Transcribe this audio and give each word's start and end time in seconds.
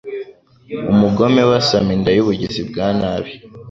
Umugome 0.91 1.41
we 1.49 1.53
asama 1.61 1.89
inda 1.95 2.11
y’ubugizi 2.13 2.61
bwa 2.69 2.87
nabi 2.99 3.31